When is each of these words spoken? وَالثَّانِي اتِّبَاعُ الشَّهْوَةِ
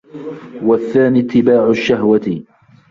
وَالثَّانِي 0.61 1.19
اتِّبَاعُ 1.19 1.69
الشَّهْوَةِ 1.71 2.43